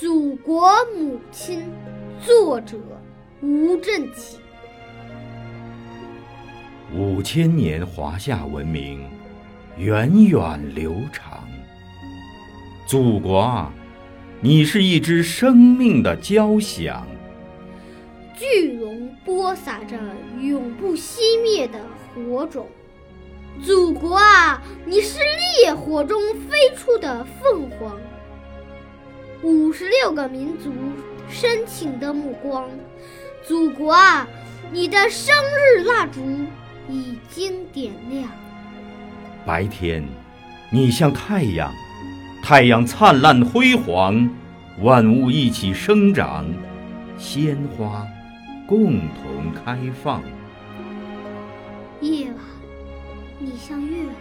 [0.00, 1.62] 祖国母亲，
[2.20, 2.76] 作者
[3.40, 4.40] 吴振起。
[6.92, 9.08] 五千年华夏文明，
[9.76, 11.44] 源远流长。
[12.88, 13.72] 祖国啊，
[14.40, 17.06] 你是一支生命的交响，
[18.34, 19.96] 巨龙播撒着
[20.40, 21.78] 永不熄灭的
[22.16, 22.66] 火种。
[23.62, 25.20] 祖国啊，你是
[25.62, 27.96] 烈火中飞出的凤凰。
[29.44, 30.72] 五十六个民族
[31.28, 32.66] 深情的目光，
[33.46, 34.26] 祖国啊，
[34.72, 35.34] 你的生
[35.76, 36.22] 日蜡烛
[36.88, 38.26] 已经点亮。
[39.44, 40.02] 白天，
[40.70, 41.70] 你像太阳，
[42.42, 44.30] 太阳灿烂辉煌，
[44.80, 46.46] 万物一起生长，
[47.18, 48.06] 鲜花
[48.66, 50.22] 共同开放。
[52.00, 52.36] 夜晚，
[53.38, 54.14] 你像月亮，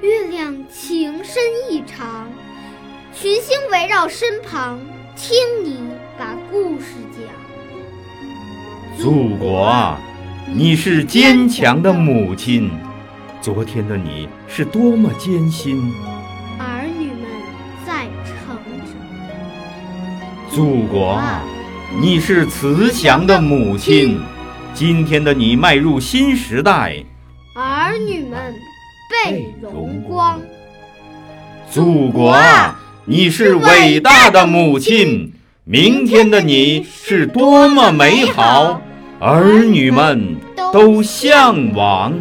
[0.00, 1.40] 月亮情深
[1.70, 2.28] 意长。
[3.14, 4.80] 群星围绕身旁，
[5.14, 5.78] 听你
[6.18, 7.22] 把故事讲。
[8.98, 10.00] 祖国啊，
[10.52, 12.72] 你是坚强的母亲。
[13.40, 15.92] 昨天的你是多么艰辛，
[16.58, 17.28] 儿女们
[17.86, 18.96] 在成长。
[20.50, 21.44] 祖国啊，
[22.00, 24.20] 你是慈祥的母亲。
[24.74, 26.96] 今天的你迈入新时代，
[27.54, 28.52] 儿女们
[29.08, 30.40] 被荣光。
[31.70, 32.80] 祖国啊！
[33.06, 35.30] 你是伟大的母亲，
[35.64, 38.80] 明天的你是多么美好，
[39.20, 40.36] 儿女们
[40.72, 42.14] 都向往。